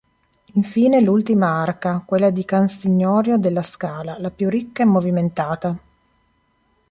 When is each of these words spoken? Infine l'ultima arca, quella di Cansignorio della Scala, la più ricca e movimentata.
Infine 0.53 0.99
l'ultima 0.99 1.61
arca, 1.61 2.01
quella 2.03 2.31
di 2.31 2.43
Cansignorio 2.43 3.37
della 3.37 3.61
Scala, 3.61 4.17
la 4.19 4.31
più 4.31 4.49
ricca 4.49 4.81
e 4.81 4.87
movimentata. 4.87 5.79